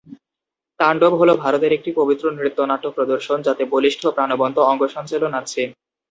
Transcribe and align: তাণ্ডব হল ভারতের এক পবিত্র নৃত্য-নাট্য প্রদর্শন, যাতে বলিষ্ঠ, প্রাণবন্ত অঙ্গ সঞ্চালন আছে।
তাণ্ডব 0.79 1.13
হল 1.15 1.29
ভারতের 1.43 1.71
এক 1.73 1.95
পবিত্র 1.99 2.25
নৃত্য-নাট্য 2.31 2.87
প্রদর্শন, 2.95 3.37
যাতে 3.41 3.63
বলিষ্ঠ, 3.73 4.01
প্রাণবন্ত 4.15 4.57
অঙ্গ 4.69 4.81
সঞ্চালন 4.95 5.31
আছে। 5.41 5.61